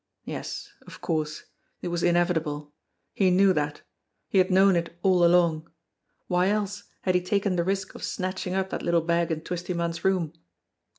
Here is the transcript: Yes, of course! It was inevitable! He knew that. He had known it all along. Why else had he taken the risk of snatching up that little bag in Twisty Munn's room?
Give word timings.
Yes, 0.25 0.71
of 0.87 0.99
course! 0.99 1.43
It 1.83 1.89
was 1.89 2.01
inevitable! 2.01 2.73
He 3.13 3.29
knew 3.29 3.53
that. 3.53 3.83
He 4.29 4.39
had 4.39 4.49
known 4.49 4.75
it 4.75 4.97
all 5.03 5.23
along. 5.23 5.69
Why 6.25 6.49
else 6.49 6.85
had 7.01 7.13
he 7.13 7.21
taken 7.21 7.55
the 7.55 7.63
risk 7.63 7.93
of 7.93 8.03
snatching 8.03 8.55
up 8.55 8.71
that 8.71 8.81
little 8.81 9.01
bag 9.01 9.31
in 9.31 9.41
Twisty 9.41 9.75
Munn's 9.75 10.03
room? 10.03 10.33